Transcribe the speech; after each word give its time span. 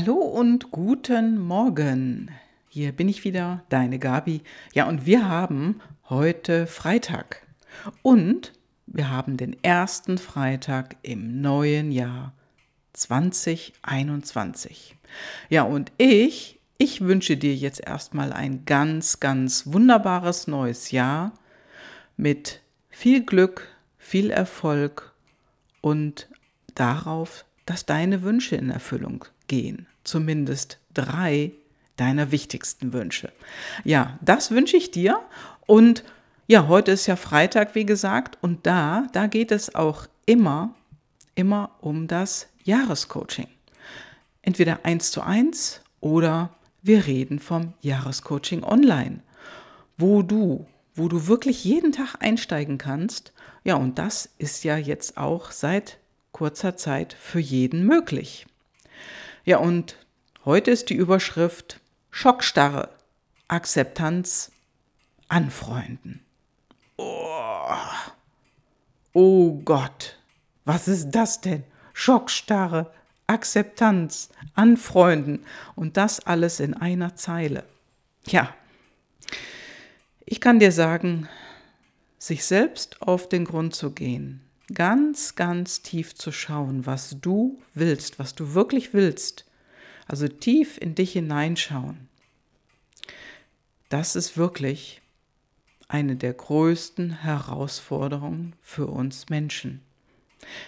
Hallo 0.00 0.14
und 0.14 0.70
guten 0.70 1.40
Morgen. 1.40 2.30
Hier 2.68 2.92
bin 2.92 3.08
ich 3.08 3.24
wieder, 3.24 3.64
deine 3.68 3.98
Gabi. 3.98 4.42
Ja, 4.72 4.86
und 4.86 5.06
wir 5.06 5.28
haben 5.28 5.80
heute 6.08 6.68
Freitag. 6.68 7.44
Und 8.02 8.52
wir 8.86 9.10
haben 9.10 9.36
den 9.36 9.60
ersten 9.64 10.16
Freitag 10.16 10.94
im 11.02 11.40
neuen 11.40 11.90
Jahr 11.90 12.32
2021. 12.92 14.94
Ja, 15.48 15.64
und 15.64 15.90
ich, 15.98 16.60
ich 16.78 17.00
wünsche 17.00 17.36
dir 17.36 17.56
jetzt 17.56 17.80
erstmal 17.80 18.32
ein 18.32 18.64
ganz, 18.66 19.18
ganz 19.18 19.66
wunderbares 19.66 20.46
neues 20.46 20.92
Jahr 20.92 21.32
mit 22.16 22.62
viel 22.88 23.26
Glück, 23.26 23.66
viel 23.98 24.30
Erfolg 24.30 25.12
und 25.80 26.28
darauf, 26.76 27.44
dass 27.66 27.84
deine 27.84 28.22
Wünsche 28.22 28.54
in 28.54 28.70
Erfüllung 28.70 29.24
gehen. 29.48 29.86
Zumindest 30.04 30.78
drei 30.94 31.52
deiner 31.96 32.30
wichtigsten 32.30 32.92
Wünsche. 32.92 33.32
Ja, 33.84 34.18
das 34.22 34.50
wünsche 34.50 34.76
ich 34.76 34.90
dir. 34.90 35.20
Und 35.66 36.04
ja, 36.46 36.66
heute 36.68 36.92
ist 36.92 37.06
ja 37.06 37.16
Freitag, 37.16 37.74
wie 37.74 37.84
gesagt, 37.84 38.38
und 38.40 38.66
da, 38.66 39.06
da 39.12 39.26
geht 39.26 39.52
es 39.52 39.74
auch 39.74 40.06
immer, 40.24 40.74
immer 41.34 41.72
um 41.80 42.06
das 42.06 42.48
Jahrescoaching. 42.64 43.48
Entweder 44.42 44.84
eins 44.84 45.10
zu 45.10 45.20
eins 45.20 45.82
oder 46.00 46.50
wir 46.82 47.06
reden 47.06 47.38
vom 47.38 47.74
Jahrescoaching 47.82 48.64
online, 48.64 49.20
wo 49.98 50.22
du, 50.22 50.66
wo 50.94 51.08
du 51.08 51.26
wirklich 51.26 51.64
jeden 51.64 51.92
Tag 51.92 52.14
einsteigen 52.20 52.78
kannst. 52.78 53.32
Ja, 53.64 53.74
und 53.74 53.98
das 53.98 54.30
ist 54.38 54.64
ja 54.64 54.78
jetzt 54.78 55.18
auch 55.18 55.50
seit 55.50 55.98
kurzer 56.32 56.76
Zeit 56.76 57.12
für 57.12 57.40
jeden 57.40 57.84
möglich. 57.84 58.46
Ja, 59.48 59.56
und 59.56 59.96
heute 60.44 60.70
ist 60.70 60.90
die 60.90 60.94
Überschrift 60.94 61.80
Schockstarre, 62.10 62.90
Akzeptanz, 63.48 64.52
Anfreunden. 65.28 66.20
Oh, 66.98 67.74
oh 69.14 69.54
Gott, 69.64 70.18
was 70.66 70.86
ist 70.86 71.12
das 71.12 71.40
denn? 71.40 71.64
Schockstarre, 71.94 72.92
Akzeptanz, 73.26 74.28
Anfreunden 74.52 75.46
und 75.74 75.96
das 75.96 76.20
alles 76.20 76.60
in 76.60 76.74
einer 76.74 77.16
Zeile. 77.16 77.64
Ja, 78.26 78.54
ich 80.26 80.42
kann 80.42 80.58
dir 80.58 80.72
sagen, 80.72 81.26
sich 82.18 82.44
selbst 82.44 83.00
auf 83.00 83.30
den 83.30 83.46
Grund 83.46 83.74
zu 83.74 83.92
gehen, 83.92 84.46
ganz, 84.74 85.34
ganz 85.34 85.82
tief 85.82 86.14
zu 86.14 86.32
schauen, 86.32 86.86
was 86.86 87.16
du 87.20 87.60
willst, 87.74 88.18
was 88.18 88.34
du 88.34 88.54
wirklich 88.54 88.92
willst. 88.94 89.44
Also 90.06 90.28
tief 90.28 90.78
in 90.78 90.94
dich 90.94 91.12
hineinschauen. 91.12 92.08
Das 93.88 94.16
ist 94.16 94.36
wirklich 94.36 95.00
eine 95.88 96.16
der 96.16 96.34
größten 96.34 97.22
Herausforderungen 97.22 98.54
für 98.60 98.86
uns 98.86 99.28
Menschen. 99.30 99.80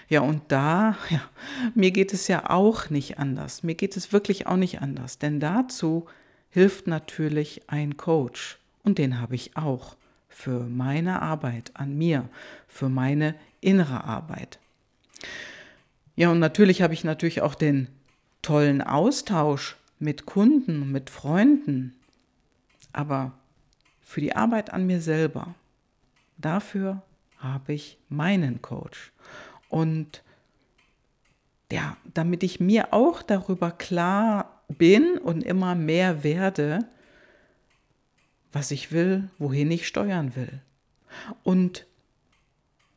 Ja, 0.08 0.20
und 0.20 0.42
da, 0.48 0.96
ja, 1.10 1.22
mir 1.74 1.90
geht 1.90 2.12
es 2.12 2.28
ja 2.28 2.50
auch 2.50 2.90
nicht 2.90 3.18
anders. 3.18 3.62
Mir 3.62 3.74
geht 3.74 3.96
es 3.96 4.12
wirklich 4.12 4.46
auch 4.46 4.56
nicht 4.56 4.80
anders. 4.80 5.18
Denn 5.18 5.40
dazu 5.40 6.06
hilft 6.50 6.86
natürlich 6.86 7.62
ein 7.68 7.96
Coach. 7.96 8.58
Und 8.82 8.98
den 8.98 9.20
habe 9.20 9.34
ich 9.34 9.56
auch 9.56 9.96
für 10.30 10.60
meine 10.60 11.20
Arbeit 11.20 11.72
an 11.74 11.98
mir, 11.98 12.28
für 12.66 12.88
meine 12.88 13.34
innere 13.60 14.04
Arbeit. 14.04 14.58
Ja, 16.16 16.30
und 16.30 16.38
natürlich 16.38 16.80
habe 16.80 16.94
ich 16.94 17.04
natürlich 17.04 17.42
auch 17.42 17.54
den 17.54 17.88
tollen 18.40 18.80
Austausch 18.80 19.76
mit 19.98 20.24
Kunden, 20.24 20.90
mit 20.90 21.10
Freunden. 21.10 21.94
Aber 22.92 23.32
für 24.00 24.20
die 24.20 24.34
Arbeit 24.34 24.72
an 24.72 24.86
mir 24.86 25.00
selber, 25.00 25.54
dafür 26.38 27.02
habe 27.38 27.74
ich 27.74 27.98
meinen 28.08 28.62
Coach. 28.62 29.12
Und 29.68 30.22
ja, 31.70 31.96
damit 32.14 32.42
ich 32.42 32.60
mir 32.60 32.92
auch 32.92 33.22
darüber 33.22 33.70
klar 33.70 34.62
bin 34.68 35.18
und 35.18 35.44
immer 35.44 35.74
mehr 35.74 36.24
werde, 36.24 36.80
was 38.52 38.70
ich 38.70 38.92
will, 38.92 39.28
wohin 39.38 39.70
ich 39.70 39.86
steuern 39.86 40.34
will. 40.36 40.60
Und 41.42 41.86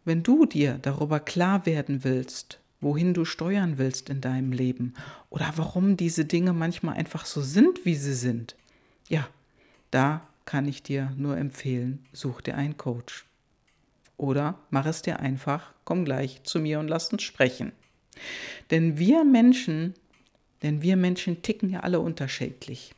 wenn 0.05 0.23
du 0.23 0.45
dir 0.45 0.79
darüber 0.81 1.19
klar 1.19 1.65
werden 1.65 2.03
willst, 2.03 2.59
wohin 2.81 3.13
du 3.13 3.25
steuern 3.25 3.77
willst 3.77 4.09
in 4.09 4.21
deinem 4.21 4.51
Leben 4.51 4.93
oder 5.29 5.53
warum 5.55 5.95
diese 5.97 6.25
Dinge 6.25 6.53
manchmal 6.53 6.95
einfach 6.95 7.25
so 7.25 7.41
sind, 7.41 7.85
wie 7.85 7.95
sie 7.95 8.13
sind, 8.13 8.55
ja, 9.07 9.27
da 9.91 10.27
kann 10.45 10.67
ich 10.67 10.83
dir 10.83 11.13
nur 11.17 11.37
empfehlen, 11.37 12.05
such 12.11 12.41
dir 12.41 12.55
einen 12.55 12.77
Coach. 12.77 13.25
Oder 14.17 14.59
mach 14.69 14.85
es 14.85 15.01
dir 15.01 15.19
einfach, 15.19 15.73
komm 15.85 16.05
gleich 16.05 16.43
zu 16.43 16.59
mir 16.59 16.79
und 16.79 16.87
lass 16.87 17.11
uns 17.11 17.23
sprechen. 17.23 17.71
Denn 18.71 18.97
wir 18.97 19.23
Menschen, 19.23 19.93
denn 20.63 20.81
wir 20.81 20.95
Menschen 20.95 21.41
ticken 21.41 21.69
ja 21.69 21.81
alle 21.81 21.99
unterschiedlich. 21.99 22.95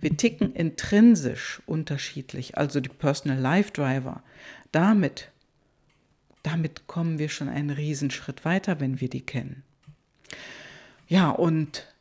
Wir 0.00 0.16
ticken 0.16 0.54
intrinsisch 0.54 1.60
unterschiedlich, 1.66 2.56
also 2.56 2.80
die 2.80 2.88
Personal 2.88 3.38
Life 3.38 3.72
Driver. 3.72 4.22
Damit 4.70 5.30
damit 6.46 6.86
kommen 6.86 7.18
wir 7.18 7.28
schon 7.28 7.48
einen 7.48 7.70
Riesenschritt 7.70 8.44
weiter, 8.44 8.78
wenn 8.78 9.00
wir 9.00 9.10
die 9.10 9.20
kennen. 9.20 9.64
Ja, 11.08 11.30
und 11.30 11.92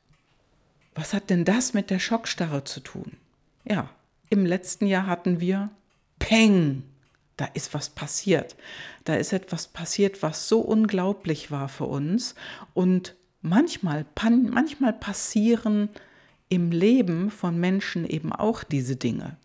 was 0.94 1.16
hat 1.16 1.32
denn 1.32 1.46
das 1.46 1.74
mit 1.74 1.90
der 1.90 1.98
Schockstarre 1.98 2.64
zu 2.64 2.80
tun? 2.80 3.18
Ja, 3.64 3.90
im 4.30 4.46
letzten 4.46 4.86
Jahr 4.86 5.08
hatten 5.08 5.40
wir 5.40 5.72
Peng, 6.20 6.84
da 7.38 7.46
ist 7.56 7.74
was 7.74 7.90
passiert. 7.90 8.56
Da 9.04 9.16
ist 9.16 9.34
etwas 9.34 9.68
passiert, 9.68 10.22
was 10.22 10.48
so 10.48 10.60
unglaublich 10.60 11.50
war 11.50 11.68
für 11.68 11.86
uns. 11.86 12.36
Und 12.76 13.16
manchmal, 13.46 14.06
manchmal 14.22 14.94
passieren 14.94 15.90
im 16.50 16.72
Leben 16.72 17.32
von 17.32 17.58
Menschen 17.58 18.06
eben 18.06 18.34
auch 18.34 18.64
diese 18.64 18.96
Dinge. 18.96 19.38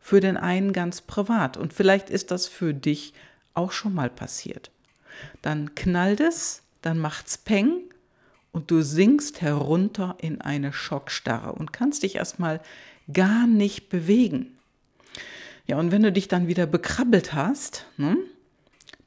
Für 0.00 0.20
den 0.20 0.36
einen 0.36 0.72
ganz 0.72 1.00
privat. 1.00 1.56
Und 1.56 1.72
vielleicht 1.72 2.10
ist 2.10 2.30
das 2.30 2.46
für 2.46 2.74
dich 2.74 3.12
auch 3.54 3.72
schon 3.72 3.94
mal 3.94 4.10
passiert. 4.10 4.70
Dann 5.42 5.74
knallt 5.74 6.20
es, 6.20 6.62
dann 6.82 6.98
macht's 6.98 7.38
Peng 7.38 7.80
und 8.52 8.70
du 8.70 8.82
sinkst 8.82 9.42
herunter 9.42 10.16
in 10.20 10.40
eine 10.40 10.72
Schockstarre 10.72 11.52
und 11.52 11.72
kannst 11.72 12.02
dich 12.02 12.16
erstmal 12.16 12.60
gar 13.12 13.46
nicht 13.46 13.88
bewegen. 13.88 14.58
Ja, 15.66 15.78
und 15.78 15.92
wenn 15.92 16.02
du 16.02 16.12
dich 16.12 16.28
dann 16.28 16.46
wieder 16.46 16.66
bekrabbelt 16.66 17.34
hast, 17.34 17.84
ne, 17.98 18.16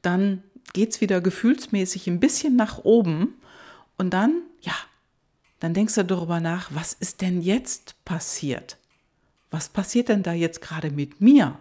dann 0.02 0.42
es 0.76 1.00
wieder 1.00 1.20
gefühlsmäßig 1.20 2.06
ein 2.06 2.20
bisschen 2.20 2.56
nach 2.56 2.78
oben 2.84 3.34
und 3.98 4.10
dann, 4.10 4.42
ja, 4.60 4.74
dann 5.60 5.74
denkst 5.74 5.94
du 5.94 6.04
darüber 6.04 6.40
nach, 6.40 6.70
was 6.74 6.92
ist 6.92 7.20
denn 7.20 7.40
jetzt 7.40 7.94
passiert? 8.04 8.78
Was 9.50 9.68
passiert 9.68 10.08
denn 10.08 10.22
da 10.22 10.32
jetzt 10.32 10.60
gerade 10.60 10.90
mit 10.90 11.20
mir? 11.20 11.58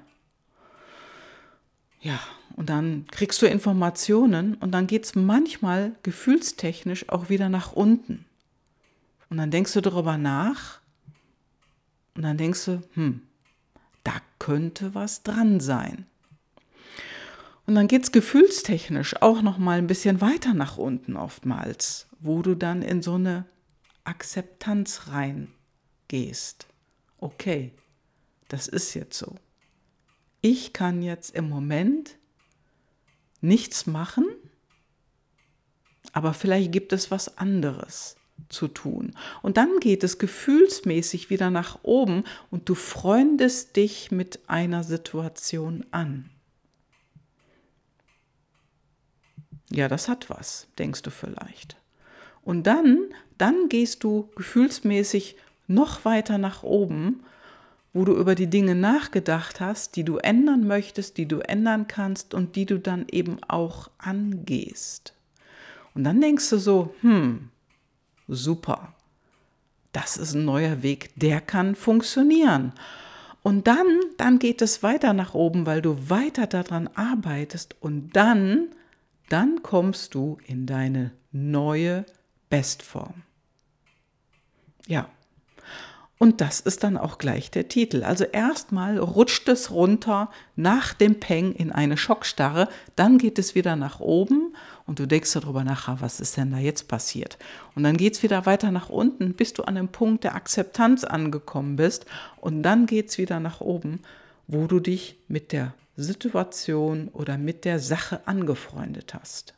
Ja, 2.01 2.19
und 2.55 2.69
dann 2.69 3.05
kriegst 3.11 3.41
du 3.41 3.45
Informationen 3.45 4.55
und 4.55 4.71
dann 4.71 4.87
geht 4.87 5.05
es 5.05 5.15
manchmal 5.15 5.93
gefühlstechnisch 6.03 7.09
auch 7.09 7.29
wieder 7.29 7.49
nach 7.49 7.73
unten. 7.73 8.25
Und 9.29 9.37
dann 9.37 9.51
denkst 9.51 9.73
du 9.73 9.81
darüber 9.81 10.17
nach 10.17 10.79
und 12.15 12.23
dann 12.23 12.37
denkst 12.37 12.65
du, 12.65 12.81
hm, 12.93 13.21
da 14.03 14.13
könnte 14.39 14.95
was 14.95 15.23
dran 15.23 15.59
sein. 15.59 16.05
Und 17.71 17.75
dann 17.75 17.87
geht 17.87 18.03
es 18.03 18.11
gefühlstechnisch 18.11 19.21
auch 19.21 19.41
noch 19.41 19.57
mal 19.57 19.77
ein 19.77 19.87
bisschen 19.87 20.19
weiter 20.19 20.53
nach 20.53 20.77
unten 20.77 21.15
oftmals, 21.15 22.09
wo 22.19 22.41
du 22.41 22.53
dann 22.53 22.81
in 22.81 23.01
so 23.01 23.13
eine 23.13 23.45
Akzeptanz 24.03 25.03
reingehst. 25.07 26.67
Okay, 27.17 27.71
das 28.49 28.67
ist 28.67 28.93
jetzt 28.93 29.17
so. 29.17 29.35
Ich 30.41 30.73
kann 30.73 31.01
jetzt 31.01 31.33
im 31.33 31.47
Moment 31.47 32.17
nichts 33.39 33.87
machen, 33.87 34.25
aber 36.11 36.33
vielleicht 36.33 36.73
gibt 36.73 36.91
es 36.91 37.09
was 37.09 37.37
anderes 37.37 38.17
zu 38.49 38.67
tun. 38.67 39.15
Und 39.41 39.55
dann 39.55 39.79
geht 39.79 40.03
es 40.03 40.19
gefühlsmäßig 40.19 41.29
wieder 41.29 41.49
nach 41.49 41.79
oben 41.83 42.25
und 42.49 42.67
du 42.67 42.75
freundest 42.75 43.77
dich 43.77 44.11
mit 44.11 44.49
einer 44.49 44.83
Situation 44.83 45.85
an. 45.91 46.29
Ja, 49.71 49.87
das 49.87 50.07
hat 50.07 50.29
was, 50.29 50.67
denkst 50.77 51.01
du 51.01 51.09
vielleicht. 51.09 51.77
Und 52.43 52.67
dann, 52.67 52.99
dann 53.37 53.69
gehst 53.69 54.03
du 54.03 54.29
gefühlsmäßig 54.35 55.37
noch 55.67 56.05
weiter 56.05 56.37
nach 56.37 56.63
oben 56.63 57.23
wo 57.93 58.05
du 58.05 58.13
über 58.13 58.35
die 58.35 58.49
Dinge 58.49 58.75
nachgedacht 58.75 59.59
hast, 59.59 59.95
die 59.95 60.03
du 60.03 60.17
ändern 60.17 60.65
möchtest, 60.65 61.17
die 61.17 61.27
du 61.27 61.39
ändern 61.39 61.87
kannst 61.87 62.33
und 62.33 62.55
die 62.55 62.65
du 62.65 62.79
dann 62.79 63.05
eben 63.11 63.37
auch 63.47 63.89
angehst. 63.97 65.13
Und 65.93 66.05
dann 66.05 66.21
denkst 66.21 66.49
du 66.49 66.57
so, 66.57 66.95
hm, 67.01 67.49
super, 68.27 68.93
das 69.91 70.15
ist 70.15 70.35
ein 70.35 70.45
neuer 70.45 70.83
Weg, 70.83 71.09
der 71.17 71.41
kann 71.41 71.75
funktionieren. 71.75 72.71
Und 73.43 73.67
dann, 73.67 73.99
dann 74.17 74.39
geht 74.39 74.61
es 74.61 74.83
weiter 74.83 75.11
nach 75.11 75.33
oben, 75.33 75.65
weil 75.65 75.81
du 75.81 76.09
weiter 76.09 76.47
daran 76.47 76.87
arbeitest 76.95 77.75
und 77.81 78.15
dann, 78.15 78.67
dann 79.31 79.63
kommst 79.63 80.13
du 80.13 80.37
in 80.45 80.65
deine 80.65 81.11
neue 81.31 82.05
Bestform. 82.49 83.23
Ja. 84.87 85.09
Und 86.17 86.39
das 86.39 86.59
ist 86.59 86.83
dann 86.83 86.97
auch 86.97 87.17
gleich 87.17 87.49
der 87.49 87.67
Titel. 87.67 88.03
Also 88.03 88.25
erstmal 88.25 88.99
rutscht 88.99 89.47
es 89.47 89.71
runter 89.71 90.29
nach 90.55 90.93
dem 90.93 91.19
Peng 91.19 91.53
in 91.53 91.71
eine 91.71 91.97
Schockstarre, 91.97 92.67
dann 92.95 93.17
geht 93.17 93.39
es 93.39 93.55
wieder 93.55 93.75
nach 93.75 93.99
oben 93.99 94.55
und 94.85 94.99
du 94.99 95.07
denkst 95.07 95.33
darüber 95.33 95.63
nach, 95.63 95.87
ah, 95.87 95.97
was 95.99 96.19
ist 96.19 96.37
denn 96.37 96.51
da 96.51 96.59
jetzt 96.59 96.87
passiert? 96.87 97.39
Und 97.73 97.81
dann 97.81 97.97
geht 97.97 98.13
es 98.13 98.21
wieder 98.21 98.45
weiter 98.45 98.69
nach 98.69 98.89
unten, 98.89 99.33
bis 99.33 99.53
du 99.53 99.63
an 99.63 99.73
dem 99.73 99.87
Punkt 99.87 100.23
der 100.23 100.35
Akzeptanz 100.35 101.03
angekommen 101.03 101.75
bist 101.75 102.05
und 102.39 102.61
dann 102.61 102.85
geht 102.85 103.09
es 103.09 103.17
wieder 103.17 103.39
nach 103.39 103.59
oben, 103.59 104.01
wo 104.45 104.67
du 104.67 104.79
dich 104.79 105.17
mit 105.27 105.51
der 105.51 105.73
Situation 105.95 107.09
oder 107.09 107.37
mit 107.37 107.65
der 107.65 107.79
Sache 107.79 108.27
angefreundet 108.27 109.13
hast. 109.13 109.53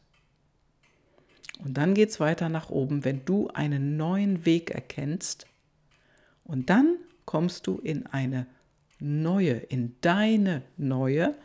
Und 1.63 1.75
dann 1.75 1.93
geht 1.93 2.09
es 2.09 2.19
weiter 2.19 2.49
nach 2.49 2.69
oben, 2.69 3.05
wenn 3.05 3.23
du 3.25 3.47
einen 3.49 3.95
neuen 3.95 4.45
Weg 4.45 4.71
erkennst. 4.71 5.45
Und 6.43 6.69
dann 6.69 6.97
kommst 7.25 7.67
du 7.67 7.77
in 7.77 8.05
eine 8.07 8.47
neue, 8.99 9.53
in 9.53 9.95
deine 10.01 10.63
neue 10.77 11.35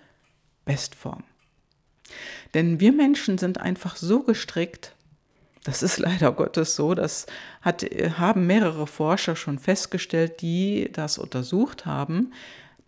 Bestform. 0.64 1.24
Denn 2.54 2.80
wir 2.80 2.92
Menschen 2.92 3.38
sind 3.38 3.60
einfach 3.60 3.96
so 3.96 4.22
gestrickt, 4.22 4.94
das 5.64 5.82
ist 5.82 5.98
leider 5.98 6.32
Gottes 6.32 6.76
so, 6.76 6.94
das 6.94 7.26
hat, 7.60 7.82
haben 7.82 8.46
mehrere 8.46 8.86
Forscher 8.86 9.36
schon 9.36 9.58
festgestellt, 9.58 10.40
die 10.40 10.90
das 10.92 11.18
untersucht 11.18 11.86
haben, 11.86 12.32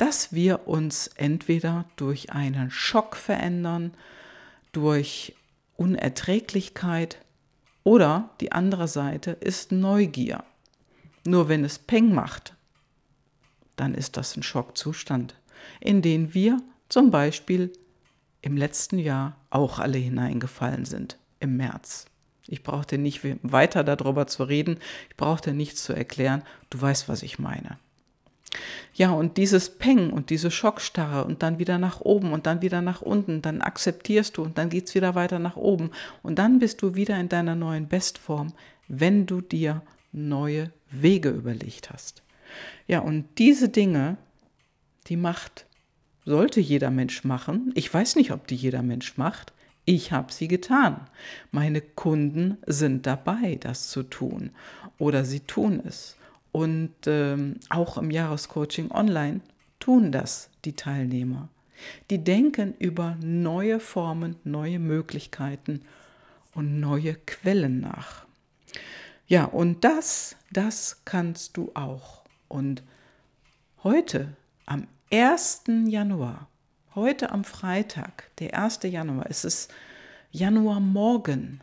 dass 0.00 0.32
wir 0.32 0.66
uns 0.66 1.08
entweder 1.08 1.84
durch 1.96 2.32
einen 2.32 2.70
Schock 2.70 3.16
verändern, 3.16 3.92
durch 4.72 5.36
Unerträglichkeit 5.76 7.18
oder 7.84 8.30
die 8.40 8.50
andere 8.50 8.88
Seite 8.88 9.32
ist 9.32 9.72
Neugier. 9.72 10.42
Nur 11.26 11.50
wenn 11.50 11.64
es 11.64 11.78
Peng 11.78 12.14
macht, 12.14 12.54
dann 13.76 13.92
ist 13.92 14.16
das 14.16 14.34
ein 14.38 14.42
Schockzustand, 14.42 15.34
in 15.80 16.00
den 16.00 16.32
wir 16.32 16.62
zum 16.88 17.10
Beispiel 17.10 17.70
im 18.40 18.56
letzten 18.56 18.98
Jahr 18.98 19.36
auch 19.50 19.78
alle 19.78 19.98
hineingefallen 19.98 20.86
sind, 20.86 21.18
im 21.40 21.58
März. 21.58 22.06
Ich 22.46 22.62
brauchte 22.62 22.96
nicht 22.96 23.20
weiter 23.42 23.84
darüber 23.84 24.26
zu 24.26 24.44
reden, 24.44 24.78
ich 25.10 25.16
brauchte 25.18 25.52
nichts 25.52 25.84
zu 25.84 25.92
erklären, 25.92 26.42
du 26.70 26.80
weißt, 26.80 27.06
was 27.06 27.22
ich 27.22 27.38
meine. 27.38 27.78
Ja, 28.94 29.12
und 29.12 29.36
dieses 29.36 29.70
Peng 29.70 30.10
und 30.10 30.30
diese 30.30 30.50
Schockstarre 30.50 31.24
und 31.24 31.42
dann 31.42 31.58
wieder 31.58 31.78
nach 31.78 32.00
oben 32.00 32.32
und 32.32 32.46
dann 32.46 32.62
wieder 32.62 32.82
nach 32.82 33.00
unten, 33.00 33.42
dann 33.42 33.62
akzeptierst 33.62 34.36
du 34.36 34.42
und 34.42 34.58
dann 34.58 34.70
geht 34.70 34.88
es 34.88 34.94
wieder 34.94 35.14
weiter 35.14 35.38
nach 35.38 35.56
oben 35.56 35.90
und 36.22 36.38
dann 36.38 36.58
bist 36.58 36.82
du 36.82 36.94
wieder 36.94 37.18
in 37.18 37.28
deiner 37.28 37.54
neuen 37.54 37.88
Bestform, 37.88 38.52
wenn 38.88 39.26
du 39.26 39.40
dir 39.40 39.82
neue 40.12 40.72
Wege 40.90 41.30
überlegt 41.30 41.90
hast. 41.90 42.22
Ja, 42.88 43.00
und 43.00 43.26
diese 43.38 43.68
Dinge, 43.68 44.16
die 45.06 45.16
macht, 45.16 45.66
sollte 46.24 46.60
jeder 46.60 46.90
Mensch 46.90 47.24
machen. 47.24 47.72
Ich 47.74 47.92
weiß 47.92 48.16
nicht, 48.16 48.32
ob 48.32 48.46
die 48.46 48.56
jeder 48.56 48.82
Mensch 48.82 49.16
macht. 49.16 49.52
Ich 49.84 50.12
habe 50.12 50.32
sie 50.32 50.48
getan. 50.48 51.08
Meine 51.50 51.80
Kunden 51.80 52.58
sind 52.66 53.06
dabei, 53.06 53.56
das 53.60 53.88
zu 53.88 54.02
tun. 54.02 54.50
Oder 54.98 55.24
sie 55.24 55.40
tun 55.40 55.82
es. 55.86 56.16
Und 56.52 56.94
ähm, 57.06 57.60
auch 57.68 57.96
im 57.96 58.10
Jahrescoaching 58.10 58.90
online 58.90 59.40
tun 59.78 60.12
das 60.12 60.50
die 60.64 60.74
Teilnehmer. 60.74 61.48
Die 62.10 62.22
denken 62.22 62.74
über 62.78 63.16
neue 63.22 63.80
Formen, 63.80 64.36
neue 64.44 64.78
Möglichkeiten 64.78 65.82
und 66.54 66.80
neue 66.80 67.14
Quellen 67.14 67.80
nach. 67.80 68.26
Ja, 69.26 69.44
und 69.44 69.84
das, 69.84 70.36
das 70.50 71.02
kannst 71.04 71.56
du 71.56 71.70
auch. 71.74 72.24
Und 72.48 72.82
heute, 73.84 74.36
am 74.66 74.88
1. 75.12 75.62
Januar, 75.86 76.48
heute 76.94 77.30
am 77.30 77.44
Freitag, 77.44 78.30
der 78.38 78.58
1. 78.58 78.80
Januar, 78.82 79.26
ist 79.26 79.44
es 79.44 79.68
Januarmorgen. 80.32 81.60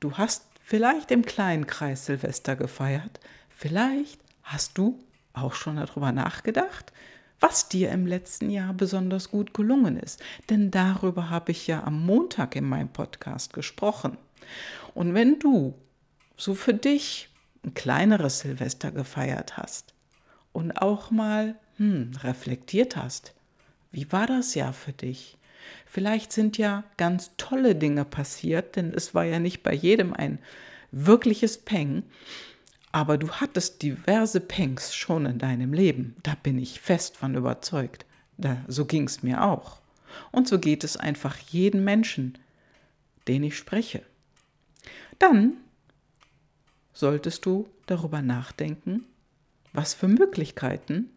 Du 0.00 0.18
hast 0.18 0.46
vielleicht 0.60 1.10
im 1.10 1.24
kleinen 1.24 1.66
Kreis 1.66 2.06
Silvester 2.06 2.56
gefeiert, 2.56 3.20
Vielleicht 3.58 4.20
hast 4.42 4.76
du 4.76 5.02
auch 5.32 5.54
schon 5.54 5.76
darüber 5.76 6.12
nachgedacht, 6.12 6.92
was 7.40 7.70
dir 7.70 7.90
im 7.90 8.06
letzten 8.06 8.50
Jahr 8.50 8.74
besonders 8.74 9.30
gut 9.30 9.54
gelungen 9.54 9.96
ist. 9.96 10.22
Denn 10.50 10.70
darüber 10.70 11.30
habe 11.30 11.52
ich 11.52 11.66
ja 11.66 11.82
am 11.82 12.04
Montag 12.04 12.54
in 12.54 12.68
meinem 12.68 12.90
Podcast 12.90 13.54
gesprochen. 13.54 14.18
Und 14.92 15.14
wenn 15.14 15.38
du 15.38 15.74
so 16.36 16.54
für 16.54 16.74
dich 16.74 17.30
ein 17.64 17.72
kleineres 17.72 18.40
Silvester 18.40 18.92
gefeiert 18.92 19.56
hast 19.56 19.94
und 20.52 20.72
auch 20.72 21.10
mal 21.10 21.56
hm, 21.78 22.10
reflektiert 22.22 22.94
hast, 22.96 23.34
wie 23.90 24.12
war 24.12 24.26
das 24.26 24.54
Jahr 24.54 24.74
für 24.74 24.92
dich? 24.92 25.38
Vielleicht 25.86 26.30
sind 26.30 26.58
ja 26.58 26.84
ganz 26.98 27.30
tolle 27.38 27.74
Dinge 27.74 28.04
passiert, 28.04 28.76
denn 28.76 28.92
es 28.92 29.14
war 29.14 29.24
ja 29.24 29.38
nicht 29.38 29.62
bei 29.62 29.72
jedem 29.72 30.12
ein 30.12 30.40
wirkliches 30.92 31.56
Peng. 31.56 32.02
Aber 32.96 33.18
du 33.18 33.30
hattest 33.30 33.82
diverse 33.82 34.40
Pangs 34.40 34.94
schon 34.94 35.26
in 35.26 35.36
deinem 35.36 35.74
Leben. 35.74 36.16
Da 36.22 36.34
bin 36.34 36.58
ich 36.58 36.80
fest 36.80 37.18
von 37.18 37.34
überzeugt. 37.34 38.06
Da, 38.38 38.64
so 38.68 38.86
ging 38.86 39.04
es 39.04 39.22
mir 39.22 39.44
auch. 39.44 39.82
Und 40.32 40.48
so 40.48 40.58
geht 40.58 40.82
es 40.82 40.96
einfach 40.96 41.36
jeden 41.36 41.84
Menschen, 41.84 42.38
den 43.28 43.42
ich 43.42 43.58
spreche. 43.58 44.00
Dann 45.18 45.58
solltest 46.94 47.44
du 47.44 47.68
darüber 47.84 48.22
nachdenken, 48.22 49.04
was 49.74 49.92
für 49.92 50.08
Möglichkeiten 50.08 51.10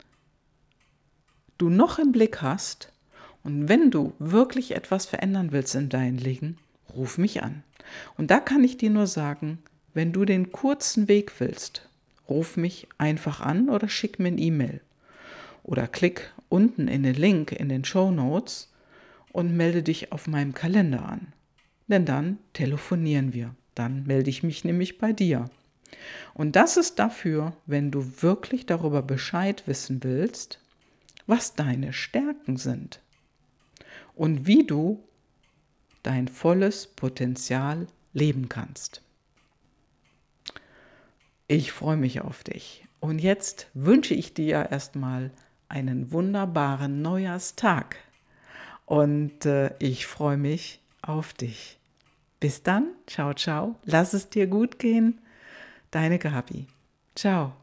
du 1.58 1.70
noch 1.70 1.98
im 1.98 2.12
Blick 2.12 2.42
hast. 2.42 2.92
Und 3.42 3.70
wenn 3.70 3.90
du 3.90 4.12
wirklich 4.20 4.76
etwas 4.76 5.06
verändern 5.06 5.54
willst 5.54 5.76
in 5.76 5.88
deinem 5.88 6.18
Leben, 6.18 6.58
ruf 6.94 7.18
mich 7.18 7.42
an. 7.42 7.64
Und 8.18 8.32
da 8.32 8.42
kann 8.42 8.66
ich 8.66 8.76
dir 8.76 8.90
nur 8.90 9.08
sagen, 9.08 9.60
wenn 10.00 10.14
du 10.14 10.24
den 10.24 10.54
kurzen 10.54 11.10
Weg 11.10 11.42
willst, 11.42 11.90
ruf 12.30 12.56
mich 12.56 12.88
einfach 12.98 13.42
an 13.42 13.68
oder 13.68 13.90
schick 13.90 14.18
mir 14.18 14.30
ein 14.30 14.38
E-Mail. 14.38 14.80
Oder 15.62 15.90
klick 15.90 16.32
unten 16.48 16.88
in 16.88 17.04
den 17.04 17.16
Link 17.16 17.52
in 17.52 17.68
den 17.68 17.84
Show 17.84 18.10
Notes 18.10 18.72
und 19.34 19.58
melde 19.58 19.84
dich 19.84 20.14
auf 20.14 20.26
meinem 20.26 20.54
Kalender 20.54 21.04
an. 21.04 21.34
Denn 21.90 22.06
dann 22.06 22.38
telefonieren 22.54 23.34
wir. 23.34 23.54
Dann 23.76 24.06
melde 24.06 24.30
ich 24.30 24.42
mich 24.42 24.64
nämlich 24.64 25.00
bei 25.00 25.12
dir. 25.12 25.50
Und 26.34 26.56
das 26.56 26.78
ist 26.78 26.98
dafür, 26.98 27.52
wenn 27.66 27.92
du 27.92 28.22
wirklich 28.22 28.66
darüber 28.66 29.02
Bescheid 29.02 29.64
wissen 29.66 30.02
willst, 30.06 30.62
was 31.28 31.56
deine 31.56 31.92
Stärken 31.92 32.56
sind 32.56 33.02
und 34.16 34.48
wie 34.48 34.66
du 34.66 35.04
dein 36.04 36.30
volles 36.30 36.88
Potenzial 36.88 37.86
leben 38.14 38.48
kannst. 38.48 39.02
Ich 41.52 41.72
freue 41.72 41.98
mich 41.98 42.22
auf 42.22 42.44
dich. 42.44 42.86
Und 43.00 43.18
jetzt 43.18 43.68
wünsche 43.74 44.14
ich 44.14 44.36
dir 44.36 44.68
erstmal 44.70 45.32
einen 45.68 46.12
wunderbaren 46.12 47.02
Neujahrstag. 47.02 47.96
Und 48.86 49.48
äh, 49.48 49.74
ich 49.80 50.06
freue 50.06 50.38
mich 50.38 50.80
auf 51.02 51.34
dich. 51.34 51.80
Bis 52.40 52.62
dann, 52.62 52.90
ciao, 53.08 53.34
ciao. 53.34 53.76
Lass 53.84 54.14
es 54.14 54.30
dir 54.30 54.46
gut 54.46 54.78
gehen. 54.78 55.22
Deine 55.90 56.20
Gabi. 56.20 56.68
Ciao. 57.16 57.56